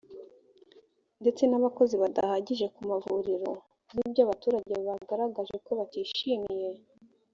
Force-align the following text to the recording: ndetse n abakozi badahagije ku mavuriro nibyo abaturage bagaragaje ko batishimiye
ndetse 1.21 1.43
n 1.45 1.53
abakozi 1.59 1.95
badahagije 2.03 2.65
ku 2.73 2.79
mavuriro 2.89 3.51
nibyo 3.93 4.21
abaturage 4.25 4.71
bagaragaje 4.87 5.55
ko 5.65 5.71
batishimiye 5.79 6.69